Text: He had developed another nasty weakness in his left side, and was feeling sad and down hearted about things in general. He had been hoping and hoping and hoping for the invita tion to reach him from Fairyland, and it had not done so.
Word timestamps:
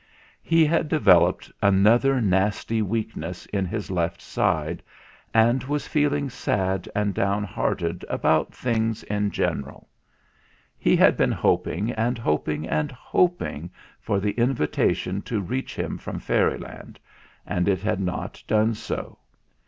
He 0.41 0.65
had 0.65 0.89
developed 0.89 1.51
another 1.61 2.19
nasty 2.19 2.81
weakness 2.81 3.45
in 3.45 3.67
his 3.67 3.91
left 3.91 4.19
side, 4.19 4.81
and 5.31 5.63
was 5.65 5.87
feeling 5.87 6.27
sad 6.27 6.89
and 6.95 7.13
down 7.13 7.43
hearted 7.43 8.03
about 8.09 8.51
things 8.51 9.03
in 9.03 9.29
general. 9.29 9.87
He 10.79 10.95
had 10.95 11.15
been 11.15 11.31
hoping 11.31 11.91
and 11.91 12.17
hoping 12.17 12.67
and 12.67 12.91
hoping 12.91 13.69
for 13.99 14.19
the 14.19 14.33
invita 14.39 14.91
tion 14.95 15.21
to 15.21 15.39
reach 15.39 15.75
him 15.77 15.99
from 15.99 16.17
Fairyland, 16.17 16.99
and 17.45 17.67
it 17.69 17.81
had 17.81 17.99
not 17.99 18.43
done 18.47 18.73
so. 18.73 19.19